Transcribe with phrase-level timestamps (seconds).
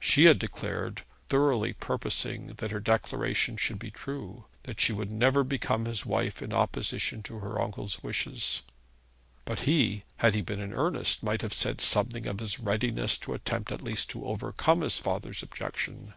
[0.00, 5.44] She had declared thoroughly purposing that her declaration should be true that she would never
[5.44, 8.62] become his wife in opposition to her uncle's wishes;
[9.44, 13.32] but he, had he been in earnest, might have said something of his readiness to
[13.32, 16.14] attempt at least to overcome his father's objection.